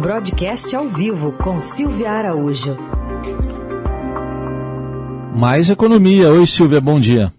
Broadcast 0.00 0.76
ao 0.76 0.84
vivo 0.90 1.32
com 1.32 1.58
Silvia 1.58 2.10
Araújo. 2.10 2.76
Mais 5.34 5.70
economia. 5.70 6.30
Oi, 6.30 6.46
Silvia, 6.46 6.82
bom 6.82 7.00
dia. 7.00 7.32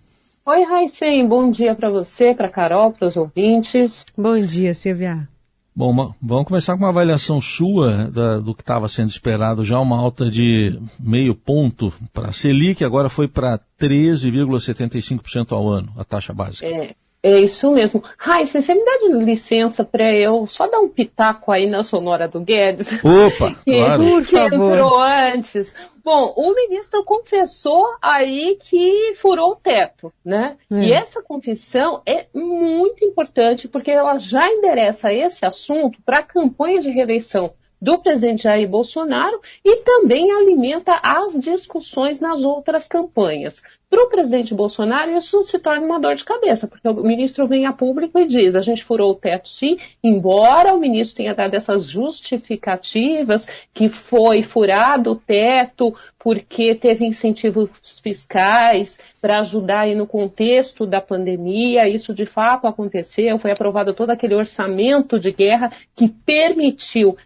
Oi, 0.43 0.63
Raicem, 0.63 1.27
bom 1.27 1.51
dia 1.51 1.75
para 1.75 1.91
você, 1.91 2.33
para 2.33 2.49
Carol, 2.49 2.91
para 2.91 3.07
os 3.07 3.15
ouvintes. 3.15 4.03
Bom 4.17 4.41
dia, 4.41 4.73
Silvia. 4.73 5.29
Bom, 5.75 6.11
vamos 6.19 6.47
começar 6.47 6.73
com 6.73 6.79
uma 6.79 6.89
avaliação 6.89 7.39
sua 7.39 8.05
da, 8.05 8.39
do 8.39 8.55
que 8.55 8.63
estava 8.63 8.87
sendo 8.87 9.11
esperado 9.11 9.63
já, 9.63 9.79
uma 9.79 9.99
alta 9.99 10.27
de 10.27 10.79
meio 10.99 11.35
ponto 11.35 11.93
para 12.11 12.29
a 12.29 12.33
Selic, 12.33 12.83
agora 12.83 13.07
foi 13.07 13.27
para 13.27 13.59
13,75% 13.79 15.51
ao 15.51 15.69
ano, 15.69 15.93
a 15.95 16.03
taxa 16.03 16.33
básica. 16.33 16.65
É, 16.65 16.95
é 17.27 17.39
isso 17.41 17.71
mesmo. 17.71 18.03
Raíssa, 18.17 18.61
você 18.61 18.73
me 18.73 18.85
dá 18.85 18.97
de 18.97 19.25
licença 19.25 19.83
para 19.83 20.13
eu 20.13 20.47
só 20.47 20.67
dar 20.67 20.79
um 20.79 20.87
pitaco 20.87 21.51
aí 21.51 21.67
na 21.67 21.83
sonora 21.83 22.27
do 22.27 22.39
Guedes? 22.39 22.91
Opa, 23.03 23.55
claro. 23.65 24.03
Por 24.03 24.25
que 24.25 24.37
entrou 24.37 24.99
antes. 24.99 25.73
Bom, 26.03 26.33
o 26.37 26.55
ministro 26.55 27.03
confessou 27.03 27.85
aí 28.01 28.57
que 28.61 29.13
furou 29.15 29.51
o 29.51 29.55
teto, 29.57 30.13
né? 30.23 30.55
É. 30.71 30.75
E 30.85 30.93
essa 30.93 31.21
confissão 31.21 32.01
é 32.05 32.27
muito 32.33 33.03
importante 33.03 33.67
porque 33.67 33.91
ela 33.91 34.17
já 34.17 34.49
endereça 34.49 35.11
esse 35.11 35.45
assunto 35.45 35.99
para 36.05 36.19
a 36.19 36.23
campanha 36.23 36.79
de 36.79 36.89
reeleição 36.89 37.51
do 37.81 37.99
presidente 37.99 38.43
Jair 38.43 38.67
Bolsonaro 38.67 39.39
e 39.63 39.77
também 39.77 40.31
alimenta 40.31 40.99
as 41.03 41.39
discussões 41.39 42.19
nas 42.19 42.43
outras 42.43 42.87
campanhas. 42.87 43.61
Para 43.89 44.03
o 44.03 44.09
presidente 44.09 44.53
Bolsonaro, 44.53 45.15
isso 45.15 45.41
se 45.43 45.57
torna 45.59 45.85
uma 45.85 45.99
dor 45.99 46.15
de 46.15 46.25
cabeça, 46.25 46.67
porque 46.67 46.87
o 46.89 46.93
ministro 46.95 47.47
vem 47.47 47.65
a 47.65 47.71
público 47.71 48.19
e 48.19 48.27
diz: 48.27 48.53
a 48.53 48.59
gente 48.59 48.83
furou 48.83 49.11
o 49.11 49.15
teto 49.15 49.47
sim, 49.47 49.77
embora 50.03 50.73
o 50.73 50.79
ministro 50.79 51.17
tenha 51.17 51.33
dado 51.33 51.53
essas 51.53 51.85
justificativas 51.85 53.47
que 53.73 53.87
foi 53.87 54.43
furado 54.43 55.11
o 55.11 55.15
teto 55.15 55.95
porque 56.19 56.75
teve 56.75 57.05
incentivos 57.05 57.69
fiscais 58.03 58.99
para 59.21 59.39
ajudar 59.39 59.81
aí 59.81 59.95
no 59.95 60.05
contexto 60.05 60.85
da 60.85 60.99
pandemia, 60.99 61.87
isso 61.87 62.13
de 62.13 62.25
fato 62.25 62.67
aconteceu, 62.67 63.39
foi 63.39 63.51
aprovado 63.51 63.93
todo 63.93 64.09
aquele 64.09 64.35
orçamento 64.35 65.17
de 65.17 65.31
guerra 65.31 65.71
que 65.95 66.09
permitiu 66.09 67.17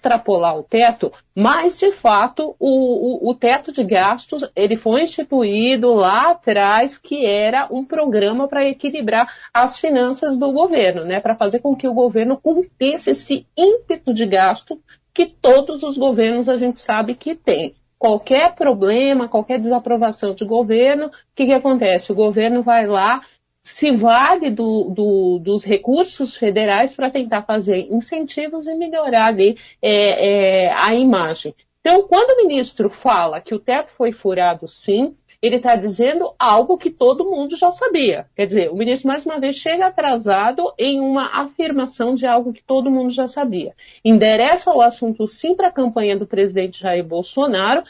extrapolar 0.00 0.56
o 0.56 0.62
teto, 0.62 1.12
mas 1.36 1.78
de 1.78 1.92
fato 1.92 2.56
o, 2.58 3.28
o, 3.28 3.30
o 3.30 3.34
teto 3.34 3.70
de 3.70 3.84
gastos 3.84 4.42
ele 4.56 4.74
foi 4.74 5.02
instituído 5.02 5.92
lá 5.92 6.30
atrás 6.30 6.96
que 6.96 7.26
era 7.26 7.68
um 7.70 7.84
programa 7.84 8.48
para 8.48 8.66
equilibrar 8.66 9.28
as 9.52 9.78
finanças 9.78 10.38
do 10.38 10.50
governo, 10.50 11.04
né, 11.04 11.20
para 11.20 11.36
fazer 11.36 11.60
com 11.60 11.76
que 11.76 11.86
o 11.86 11.94
governo 11.94 12.38
contesse 12.38 13.10
esse 13.10 13.46
ímpeto 13.56 14.14
de 14.14 14.26
gasto 14.26 14.80
que 15.12 15.26
todos 15.26 15.82
os 15.82 15.98
governos 15.98 16.48
a 16.48 16.56
gente 16.56 16.80
sabe 16.80 17.14
que 17.14 17.34
tem. 17.34 17.74
Qualquer 17.98 18.54
problema, 18.54 19.28
qualquer 19.28 19.60
desaprovação 19.60 20.34
de 20.34 20.46
governo, 20.46 21.08
o 21.08 21.10
que, 21.36 21.44
que 21.44 21.52
acontece? 21.52 22.10
O 22.10 22.14
governo 22.14 22.62
vai 22.62 22.86
lá, 22.86 23.20
se 23.62 23.90
vale 23.92 24.50
do, 24.50 24.90
do, 24.90 25.38
dos 25.38 25.64
recursos 25.64 26.36
federais 26.36 26.94
para 26.94 27.10
tentar 27.10 27.42
fazer 27.42 27.88
incentivos 27.90 28.66
e 28.66 28.74
melhorar 28.74 29.26
ali 29.26 29.56
é, 29.82 30.66
é, 30.66 30.72
a 30.72 30.94
imagem. 30.94 31.54
Então, 31.80 32.06
quando 32.06 32.32
o 32.32 32.46
ministro 32.46 32.90
fala 32.90 33.40
que 33.40 33.54
o 33.54 33.58
teto 33.58 33.90
foi 33.92 34.12
furado 34.12 34.68
sim, 34.68 35.16
ele 35.42 35.56
está 35.56 35.74
dizendo 35.74 36.34
algo 36.38 36.76
que 36.76 36.90
todo 36.90 37.24
mundo 37.24 37.56
já 37.56 37.72
sabia. 37.72 38.26
Quer 38.36 38.46
dizer, 38.46 38.70
o 38.70 38.76
ministro, 38.76 39.08
mais 39.08 39.24
uma 39.24 39.40
vez, 39.40 39.56
chega 39.56 39.86
atrasado 39.86 40.72
em 40.78 41.00
uma 41.00 41.42
afirmação 41.42 42.14
de 42.14 42.26
algo 42.26 42.52
que 42.52 42.62
todo 42.62 42.90
mundo 42.90 43.10
já 43.10 43.26
sabia. 43.26 43.74
Endereça 44.04 44.70
o 44.70 44.82
assunto 44.82 45.26
sim 45.26 45.54
para 45.54 45.68
a 45.68 45.72
campanha 45.72 46.18
do 46.18 46.26
presidente 46.26 46.80
Jair 46.80 47.04
Bolsonaro 47.04 47.82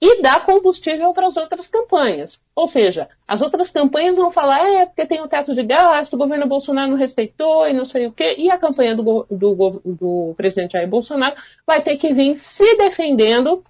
e 0.00 0.20
dá 0.20 0.40
combustível 0.40 1.12
para 1.12 1.28
as 1.28 1.36
outras 1.36 1.68
campanhas. 1.68 2.40
Ou 2.54 2.66
seja, 2.66 3.08
as 3.26 3.40
outras 3.40 3.70
campanhas 3.70 4.16
vão 4.16 4.30
falar, 4.30 4.68
é, 4.68 4.86
porque 4.86 5.06
tem 5.06 5.22
o 5.22 5.28
teto 5.28 5.54
de 5.54 5.62
gasto, 5.62 6.14
o 6.14 6.18
governo 6.18 6.46
Bolsonaro 6.46 6.90
não 6.90 6.98
respeitou 6.98 7.68
e 7.68 7.72
não 7.72 7.84
sei 7.84 8.06
o 8.06 8.12
quê, 8.12 8.34
e 8.36 8.50
a 8.50 8.58
campanha 8.58 8.96
do, 8.96 9.26
do, 9.30 9.80
do 9.84 10.34
presidente 10.36 10.72
Jair 10.72 10.88
Bolsonaro 10.88 11.36
vai 11.66 11.82
ter 11.82 11.96
que 11.96 12.12
vir 12.12 12.36
se 12.36 12.76
defendendo 12.76 13.62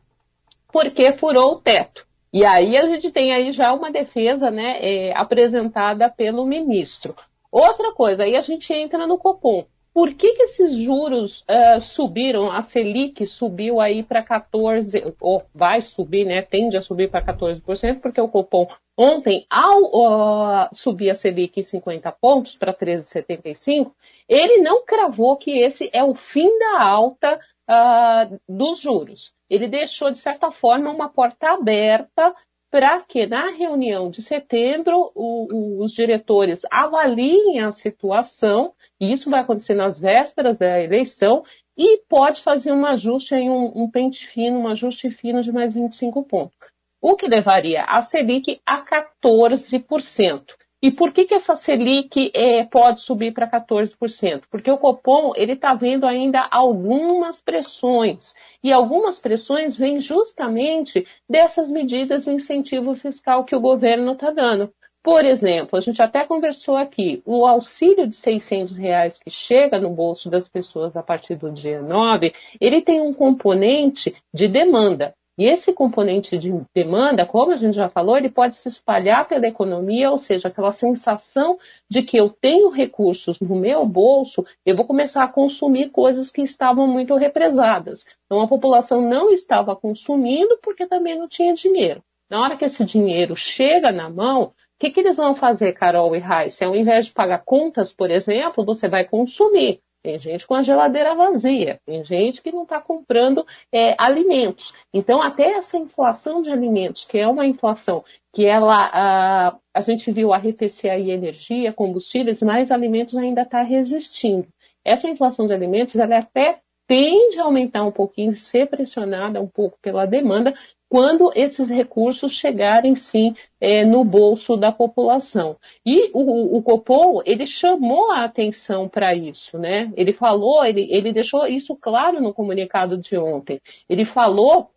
porque 0.73 1.13
furou 1.13 1.53
o 1.53 1.61
teto. 1.61 2.07
E 2.33 2.45
aí 2.45 2.77
a 2.77 2.87
gente 2.87 3.11
tem 3.11 3.33
aí 3.33 3.53
já 3.53 3.73
uma 3.73 3.91
defesa 3.91 4.51
né, 4.51 4.79
é, 4.81 5.17
apresentada 5.17 6.09
pelo 6.11 6.45
ministro. 6.45 7.15
Outra 7.51 7.93
coisa, 7.93 8.25
aí 8.25 8.37
a 8.37 8.41
gente 8.41 8.73
entra 8.73 9.07
no 9.07 9.17
Copom. 9.17 9.65
Por 9.97 10.13
que, 10.13 10.35
que 10.35 10.43
esses 10.43 10.75
juros 10.75 11.41
uh, 11.49 11.81
subiram? 11.81 12.53
A 12.53 12.63
Selic 12.63 13.27
subiu 13.27 13.81
aí 13.81 14.03
para 14.03 14.23
14%, 14.23 15.17
ou 15.19 15.43
vai 15.55 15.81
subir, 15.81 16.27
né? 16.27 16.43
Tende 16.43 16.77
a 16.77 16.83
subir 16.83 17.11
para 17.11 17.25
14%, 17.25 18.01
porque 18.03 18.21
o 18.21 18.29
Copom 18.29 18.69
ontem, 18.95 19.47
ao 19.49 19.85
uh, 19.85 20.69
subir 20.75 21.09
a 21.09 21.15
Selic 21.15 21.59
em 21.59 21.63
50 21.63 22.13
pontos 22.13 22.55
para 22.55 22.75
13,75, 22.75 23.91
ele 24.29 24.59
não 24.59 24.85
cravou 24.85 25.35
que 25.39 25.59
esse 25.61 25.89
é 25.95 26.05
o 26.05 26.15
fim 26.15 26.59
da 26.59 26.83
alta 26.83 27.41
uh, 27.67 28.39
dos 28.47 28.79
juros 28.79 29.35
ele 29.49 29.69
deixou, 29.69 30.11
de 30.11 30.19
certa 30.19 30.51
forma, 30.51 30.91
uma 30.91 31.09
porta 31.09 31.51
aberta 31.51 32.35
para 32.71 33.01
que 33.01 33.27
na 33.27 33.51
reunião 33.51 34.11
de 34.11 34.21
setembro 34.21 35.13
o, 35.15 35.47
o, 35.53 35.85
os 35.85 35.93
diretores 35.93 36.61
avaliem 36.71 37.61
a 37.61 37.71
situação, 37.71 38.73
e 39.01 39.13
isso 39.13 39.31
vai 39.31 39.41
acontecer 39.41 39.75
nas 39.75 39.99
vésperas 39.99 40.59
da 40.59 40.83
eleição, 40.83 41.45
e 41.77 42.03
pode 42.09 42.43
fazer 42.43 42.73
um 42.73 42.85
ajuste 42.87 43.35
em 43.35 43.51
um, 43.51 43.73
um 43.75 43.91
pente 43.91 44.27
fino, 44.27 44.59
um 44.59 44.69
ajuste 44.69 45.11
fino 45.11 45.43
de 45.43 45.53
mais 45.53 45.73
25 45.73 46.23
pontos. 46.25 46.57
O 47.01 47.15
que 47.15 47.29
levaria 47.29 47.85
a 47.85 48.03
Selic 48.03 48.61
a 48.67 48.83
14%. 48.85 50.57
E 50.87 50.91
por 50.93 51.11
que, 51.13 51.25
que 51.25 51.35
essa 51.35 51.57
Selic 51.57 52.31
é, 52.33 52.63
pode 52.63 53.01
subir 53.01 53.35
para 53.35 53.51
14%? 53.51 54.45
Porque 54.49 54.71
o 54.71 54.79
Copom 54.79 55.33
ele 55.35 55.55
está 55.55 55.75
vendo 55.75 56.07
ainda 56.07 56.47
algumas 56.49 57.43
pressões. 57.43 58.33
E 58.63 58.73
algumas 58.73 59.19
pressões 59.19 59.77
vêm 59.77 60.01
justamente 60.01 61.05
dessas 61.29 61.69
medidas 61.73 62.27
de 62.27 62.31
incentivo 62.31 62.95
fiscal 62.95 63.45
que 63.45 63.57
o 63.57 63.61
governo 63.61 64.13
está 64.13 64.31
dando. 64.31 64.73
Por 65.03 65.25
exemplo, 65.25 65.77
a 65.77 65.81
gente 65.81 66.01
até 66.01 66.25
conversou 66.25 66.77
aqui, 66.77 67.21
o 67.27 67.45
auxílio 67.45 68.07
de 68.07 68.15
600 68.15 68.77
reais 68.77 69.19
que 69.19 69.29
chega 69.29 69.81
no 69.81 69.91
bolso 69.91 70.31
das 70.31 70.49
pessoas 70.49 70.97
a 70.97 71.03
partir 71.03 71.35
do 71.35 71.51
dia 71.51 71.83
9, 71.83 72.33
ele 72.61 72.81
tem 72.81 73.01
um 73.01 73.13
componente 73.13 74.15
de 74.33 74.47
demanda. 74.47 75.17
E 75.39 75.45
esse 75.45 75.73
componente 75.73 76.39
de 76.39 76.51
demanda, 76.75 77.27
como 77.27 77.53
a 77.53 77.57
gente 77.57 77.75
já 77.75 77.91
falou, 77.91 78.17
ele 78.17 78.31
pode 78.31 78.57
se 78.57 78.69
espalhar 78.69 79.29
pela 79.29 79.47
economia, 79.47 80.11
ou 80.11 80.19
seja, 80.19 80.49
aquela 80.49 80.73
sensação 80.73 81.59
de 81.91 82.03
que 82.03 82.17
eu 82.17 82.31
tenho 82.31 82.71
recursos 82.71 83.39
no 83.41 83.55
meu 83.55 83.85
bolso, 83.85 84.47
eu 84.65 84.75
vou 84.75 84.87
começar 84.87 85.25
a 85.25 85.29
consumir 85.29 85.91
coisas 85.91 86.31
que 86.31 86.41
estavam 86.41 86.87
muito 86.87 87.15
represadas. 87.17 88.07
Então 88.25 88.41
a 88.41 88.49
população 88.49 89.03
não 89.03 89.31
estava 89.31 89.77
consumindo 89.77 90.59
porque 90.63 90.87
também 90.87 91.19
não 91.19 91.29
tinha 91.29 91.53
dinheiro. 91.53 92.03
Na 92.31 92.43
hora 92.43 92.57
que 92.57 92.65
esse 92.65 92.85
dinheiro 92.85 93.37
chega 93.37 93.93
na 93.93 94.09
mão, 94.09 94.45
o 94.45 94.53
que, 94.79 94.91
que 94.91 95.01
eles 95.01 95.17
vão 95.17 95.35
fazer, 95.35 95.73
Carol 95.73 96.17
e 96.17 96.19
Raíssa? 96.19 96.67
Ao 96.67 96.75
invés 96.75 97.07
de 97.07 97.13
pagar 97.13 97.45
contas, 97.45 97.93
por 97.93 98.11
exemplo, 98.11 98.65
você 98.65 98.89
vai 98.89 99.05
consumir. 99.05 99.81
Tem 100.07 100.21
gente 100.21 100.47
com 100.47 100.55
a 100.55 100.63
geladeira 100.63 101.17
vazia, 101.17 101.81
tem 101.85 102.05
gente 102.05 102.41
que 102.41 102.53
não 102.53 102.63
está 102.63 102.81
comprando 102.81 103.45
é, 103.73 103.97
alimentos. 103.99 104.73
Então, 104.95 105.21
até 105.21 105.55
essa 105.55 105.77
inflação 105.77 106.43
de 106.43 106.49
alimentos, 106.49 107.05
que 107.05 107.19
é 107.19 107.27
uma 107.27 107.45
inflação 107.45 108.05
que 108.33 108.47
ela, 108.47 108.89
a, 108.93 109.57
a 109.75 109.81
gente 109.81 110.13
viu 110.13 110.33
arrefecer 110.33 110.93
aí 110.93 111.11
energia, 111.11 111.73
combustíveis, 111.73 112.41
mas 112.41 112.71
alimentos 112.71 113.17
ainda 113.17 113.43
está 113.43 113.63
resistindo. 113.63 114.47
Essa 114.85 115.09
inflação 115.09 115.49
de 115.49 115.55
alimentos, 115.55 115.97
ela 115.97 116.19
até 116.19 116.61
tende 116.87 117.41
a 117.41 117.43
aumentar 117.43 117.83
um 117.83 117.91
pouquinho, 117.91 118.37
ser 118.37 118.69
pressionada 118.69 119.41
um 119.41 119.49
pouco 119.49 119.77
pela 119.83 120.07
demanda, 120.07 120.55
quando 120.89 121.33
esses 121.35 121.69
recursos 121.69 122.33
chegarem 122.33 122.95
sim 122.95 123.35
é, 123.61 123.85
no 123.85 124.05
bolso 124.05 124.57
da 124.57 124.71
população. 124.71 125.57
E 125.85 126.11
o, 126.13 126.57
o, 126.57 126.63
Copom 126.63 127.21
ele 127.25 127.47
chamou 127.47 128.13
a 128.13 128.25
atenção 128.25 128.89
para 128.89 129.15
isso, 129.15 129.59
né? 129.59 129.93
Ele 129.97 130.13
falou, 130.13 130.65
ele, 130.65 130.87
ele 130.91 131.13
deixou 131.13 131.47
isso 131.47 131.77
claro 131.77 132.21
no 132.21 132.33
comunicado 132.33 132.97
de 132.97 133.17
ontem. 133.19 133.61
Ele 133.89 134.05
falou 134.05 134.71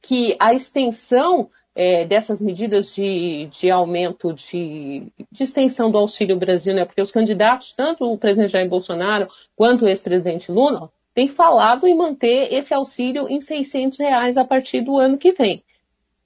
que 0.00 0.36
a 0.40 0.54
extensão 0.54 1.50
é, 1.74 2.04
dessas 2.04 2.40
medidas 2.40 2.94
de, 2.94 3.46
de 3.46 3.70
aumento 3.70 4.32
de, 4.34 5.10
de, 5.30 5.42
extensão 5.42 5.90
do 5.90 5.98
Auxílio 5.98 6.38
Brasil, 6.38 6.74
né? 6.74 6.84
Porque 6.84 7.00
os 7.00 7.10
candidatos, 7.10 7.72
tanto 7.72 8.04
o 8.04 8.18
presidente 8.18 8.52
Jair 8.52 8.68
Bolsonaro 8.68 9.28
quanto 9.56 9.84
o 9.84 9.88
ex-presidente 9.88 10.52
Lula, 10.52 10.90
tem 11.14 11.28
falado 11.28 11.86
em 11.86 11.96
manter 11.96 12.52
esse 12.52 12.72
auxílio 12.72 13.28
em 13.28 13.40
600 13.40 13.98
reais 13.98 14.36
a 14.36 14.44
partir 14.44 14.80
do 14.80 14.96
ano 14.98 15.18
que 15.18 15.32
vem. 15.32 15.62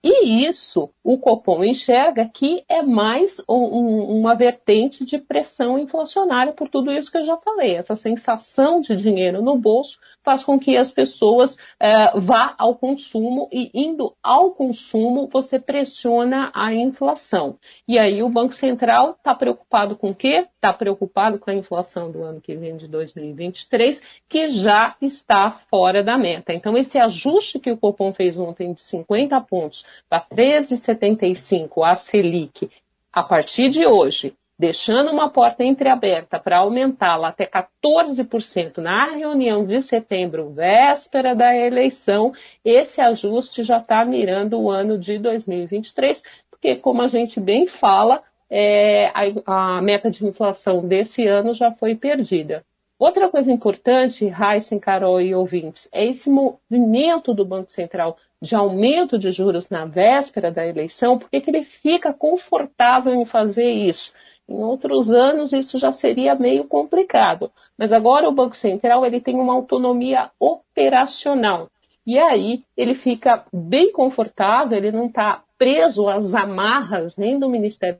E 0.08 0.46
isso 0.46 0.90
o 1.02 1.18
Copom 1.18 1.64
enxerga 1.64 2.30
que 2.32 2.64
é 2.68 2.80
mais 2.80 3.42
um, 3.48 4.18
uma 4.20 4.36
vertente 4.36 5.04
de 5.04 5.18
pressão 5.18 5.76
inflacionária 5.76 6.52
por 6.52 6.68
tudo 6.68 6.92
isso 6.92 7.10
que 7.10 7.18
eu 7.18 7.24
já 7.24 7.36
falei, 7.38 7.74
essa 7.74 7.96
sensação 7.96 8.80
de 8.80 8.94
dinheiro 8.94 9.42
no 9.42 9.58
bolso, 9.58 9.98
faz 10.26 10.42
com 10.42 10.58
que 10.58 10.76
as 10.76 10.90
pessoas 10.90 11.56
é, 11.78 12.18
vá 12.18 12.52
ao 12.58 12.74
consumo 12.74 13.48
e 13.52 13.70
indo 13.72 14.12
ao 14.20 14.50
consumo 14.50 15.28
você 15.32 15.56
pressiona 15.56 16.50
a 16.52 16.74
inflação. 16.74 17.56
E 17.86 17.96
aí 17.96 18.24
o 18.24 18.28
Banco 18.28 18.52
Central 18.52 19.12
está 19.12 19.32
preocupado 19.36 19.94
com 19.94 20.10
o 20.10 20.14
quê? 20.14 20.48
Está 20.56 20.72
preocupado 20.72 21.38
com 21.38 21.48
a 21.48 21.54
inflação 21.54 22.10
do 22.10 22.24
ano 22.24 22.40
que 22.40 22.56
vem 22.56 22.76
de 22.76 22.88
2023, 22.88 24.02
que 24.28 24.48
já 24.48 24.96
está 25.00 25.52
fora 25.52 26.02
da 26.02 26.18
meta. 26.18 26.52
Então 26.52 26.76
esse 26.76 26.98
ajuste 26.98 27.60
que 27.60 27.70
o 27.70 27.76
Copom 27.76 28.12
fez 28.12 28.36
ontem 28.36 28.72
de 28.72 28.80
50 28.80 29.40
pontos 29.42 29.86
para 30.08 30.26
13,75 30.26 31.84
a 31.84 31.94
Selic 31.94 32.68
a 33.12 33.22
partir 33.22 33.68
de 33.68 33.86
hoje 33.86 34.34
deixando 34.58 35.10
uma 35.10 35.28
porta 35.28 35.62
entreaberta 35.62 36.38
para 36.38 36.58
aumentá-la 36.58 37.28
até 37.28 37.46
14% 37.46 38.78
na 38.78 39.10
reunião 39.10 39.64
de 39.64 39.82
setembro, 39.82 40.50
véspera 40.50 41.34
da 41.34 41.54
eleição, 41.54 42.32
esse 42.64 43.00
ajuste 43.00 43.62
já 43.62 43.78
está 43.78 44.04
mirando 44.04 44.58
o 44.58 44.70
ano 44.70 44.98
de 44.98 45.18
2023, 45.18 46.22
porque, 46.50 46.76
como 46.76 47.02
a 47.02 47.06
gente 47.06 47.38
bem 47.38 47.66
fala, 47.66 48.22
é, 48.48 49.08
a, 49.08 49.76
a, 49.76 49.82
meta 49.82 50.10
de 50.10 50.24
inflação 50.24 50.86
desse 50.86 51.26
ano 51.26 51.52
já 51.52 51.72
foi 51.72 51.94
perdida. 51.94 52.64
Outra 52.98 53.28
coisa 53.28 53.52
importante, 53.52 54.24
Heisen, 54.24 54.78
Carol 54.78 55.20
e 55.20 55.34
ouvintes, 55.34 55.86
é 55.92 56.06
esse 56.06 56.30
movimento 56.30 57.34
do 57.34 57.44
Banco 57.44 57.70
Central 57.70 58.16
de 58.40 58.54
aumento 58.54 59.18
de 59.18 59.30
juros 59.32 59.68
na 59.68 59.84
véspera 59.84 60.50
da 60.50 60.66
eleição, 60.66 61.18
porque 61.18 61.42
que 61.42 61.50
ele 61.50 61.64
fica 61.64 62.14
confortável 62.14 63.14
em 63.14 63.26
fazer 63.26 63.68
isso? 63.68 64.14
Em 64.48 64.62
outros 64.62 65.12
anos 65.12 65.52
isso 65.52 65.78
já 65.78 65.90
seria 65.90 66.34
meio 66.34 66.64
complicado, 66.64 67.50
mas 67.76 67.92
agora 67.92 68.28
o 68.28 68.32
Banco 68.32 68.56
Central 68.56 69.04
ele 69.04 69.20
tem 69.20 69.34
uma 69.34 69.54
autonomia 69.54 70.30
operacional 70.38 71.68
e 72.06 72.18
aí 72.18 72.62
ele 72.76 72.94
fica 72.94 73.44
bem 73.52 73.90
confortável, 73.90 74.78
ele 74.78 74.92
não 74.92 75.06
está 75.06 75.42
preso 75.58 76.08
às 76.08 76.32
amarras 76.34 77.16
nem 77.16 77.38
do 77.38 77.48
Ministério 77.48 77.98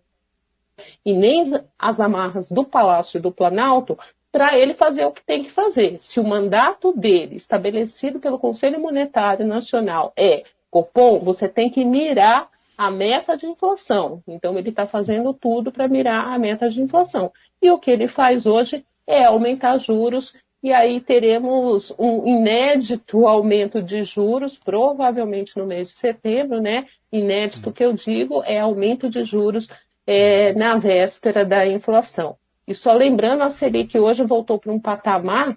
e 1.05 1.13
nem 1.13 1.43
às 1.77 1.99
amarras 1.99 2.49
do 2.49 2.63
Palácio 2.63 3.21
do 3.21 3.33
Planalto 3.33 3.99
para 4.31 4.57
ele 4.57 4.75
fazer 4.75 5.05
o 5.07 5.11
que 5.11 5.25
tem 5.25 5.43
que 5.43 5.51
fazer. 5.51 5.97
Se 5.99 6.21
o 6.21 6.25
mandato 6.25 6.93
dele, 6.93 7.37
estabelecido 7.37 8.21
pelo 8.21 8.39
Conselho 8.39 8.79
Monetário 8.79 9.47
Nacional, 9.47 10.13
é 10.17 10.45
Copom, 10.71 11.19
você 11.21 11.49
tem 11.49 11.71
que 11.71 11.85
mirar 11.85 12.49
a 12.77 12.91
meta 12.91 13.37
de 13.37 13.47
inflação. 13.47 14.23
Então, 14.27 14.59
ele 14.59 14.71
está 14.71 14.87
fazendo 14.87 15.33
tudo 15.33 15.73
para 15.73 15.89
mirar 15.89 16.33
a 16.33 16.39
meta 16.39 16.69
de 16.69 16.81
inflação. 16.81 17.33
E 17.61 17.71
o 17.71 17.79
que 17.79 17.91
ele 17.91 18.09
faz 18.09 18.47
hoje 18.47 18.85
é 19.07 19.25
aumentar 19.25 19.77
juros, 19.79 20.35
e 20.63 20.73
aí 20.73 21.01
teremos 21.01 21.95
um 21.99 22.27
inédito 22.27 23.27
aumento 23.27 23.83
de 23.83 24.03
juros, 24.03 24.59
provavelmente 24.59 25.57
no 25.57 25.67
mês 25.67 25.89
de 25.89 25.95
setembro, 25.95 26.61
né? 26.61 26.87
Inédito 27.13 27.73
que 27.73 27.85
eu 27.85 27.93
digo 27.93 28.43
é 28.45 28.59
aumento 28.59 29.09
de 29.09 29.23
juros 29.23 29.69
é, 30.07 30.53
na 30.55 30.77
véspera 30.77 31.45
da 31.45 31.67
inflação. 31.67 32.37
E 32.67 32.75
só 32.75 32.93
lembrando, 32.93 33.43
a 33.43 33.51
Selic 33.51 33.97
hoje 33.97 34.25
voltou 34.25 34.59
para 34.59 34.73
um 34.73 34.81
patamar 34.81 35.57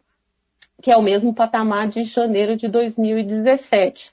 que 0.82 0.92
é 0.92 0.98
o 0.98 1.02
mesmo 1.02 1.34
patamar 1.34 1.88
de 1.88 2.04
janeiro 2.04 2.56
de 2.56 2.68
2017. 2.68 4.12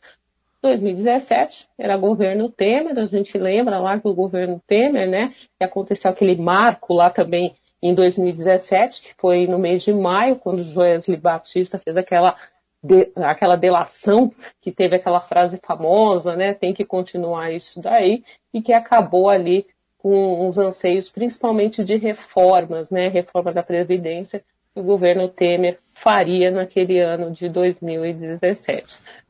2017 0.66 1.68
era 1.78 1.96
governo 1.96 2.50
Temer, 2.50 2.98
a 2.98 3.06
gente 3.06 3.38
lembra 3.38 3.78
lá 3.78 4.00
que 4.00 4.08
o 4.08 4.14
governo 4.14 4.60
Temer, 4.66 5.08
né, 5.08 5.32
que 5.56 5.64
aconteceu 5.64 6.10
aquele 6.10 6.34
marco 6.36 6.92
lá 6.92 7.08
também 7.08 7.54
em 7.80 7.94
2017, 7.94 9.02
que 9.02 9.14
foi 9.16 9.46
no 9.46 9.58
mês 9.58 9.82
de 9.82 9.94
maio, 9.94 10.36
quando 10.36 10.62
Joesley 10.62 11.16
Batista 11.16 11.78
fez 11.78 11.96
aquela, 11.96 12.34
de, 12.82 13.12
aquela 13.16 13.54
delação, 13.54 14.32
que 14.60 14.72
teve 14.72 14.96
aquela 14.96 15.20
frase 15.20 15.60
famosa, 15.62 16.34
né, 16.34 16.52
tem 16.52 16.74
que 16.74 16.84
continuar 16.84 17.52
isso 17.52 17.80
daí, 17.80 18.24
e 18.52 18.60
que 18.60 18.72
acabou 18.72 19.28
ali 19.28 19.66
com 19.98 20.46
uns 20.46 20.58
anseios 20.58 21.08
principalmente 21.08 21.84
de 21.84 21.96
reformas, 21.96 22.90
né, 22.90 23.08
reforma 23.08 23.52
da 23.52 23.62
Previdência, 23.62 24.44
que 24.76 24.80
o 24.80 24.82
governo 24.82 25.26
Temer 25.26 25.78
faria 25.94 26.50
naquele 26.50 27.00
ano 27.00 27.30
de 27.30 27.48
2017. 27.48 28.84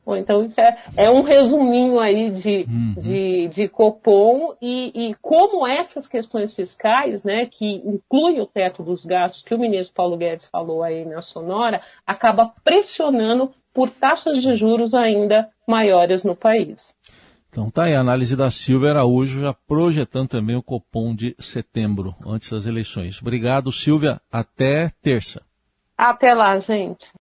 Bom, 0.05 0.17
então 0.17 0.43
isso 0.43 0.59
é, 0.59 0.77
é 0.97 1.09
um 1.09 1.21
resuminho 1.21 2.01
aí 2.01 2.29
de, 2.29 2.65
uhum. 2.67 2.93
de, 2.97 3.47
de 3.47 3.67
Copom 3.69 4.53
e, 4.61 4.91
e, 4.93 5.15
como 5.21 5.65
essas 5.65 6.05
questões 6.05 6.53
fiscais, 6.53 7.23
né, 7.23 7.45
que 7.45 7.81
inclui 7.85 8.41
o 8.41 8.45
teto 8.45 8.83
dos 8.83 9.05
gastos 9.05 9.41
que 9.41 9.55
o 9.55 9.59
ministro 9.59 9.95
Paulo 9.95 10.17
Guedes 10.17 10.49
falou 10.49 10.83
aí 10.83 11.05
na 11.05 11.21
Sonora, 11.21 11.81
acaba 12.05 12.53
pressionando 12.61 13.53
por 13.73 13.89
taxas 13.89 14.41
de 14.41 14.53
juros 14.53 14.93
ainda 14.93 15.49
maiores 15.65 16.25
no 16.25 16.35
país. 16.35 16.93
Então 17.57 17.71
tá 17.71 17.85
aí 17.85 17.95
a 17.95 18.01
análise 18.01 18.35
da 18.35 18.51
Silvia 18.51 18.91
Araújo, 18.91 19.41
já 19.41 19.51
projetando 19.51 20.29
também 20.29 20.55
o 20.55 20.61
Copom 20.61 21.15
de 21.15 21.35
setembro, 21.39 22.15
antes 22.23 22.51
das 22.51 22.67
eleições. 22.67 23.19
Obrigado, 23.19 23.71
Silvia. 23.71 24.21
Até 24.31 24.91
terça. 25.01 25.41
Até 25.97 26.35
lá, 26.35 26.59
gente. 26.59 27.07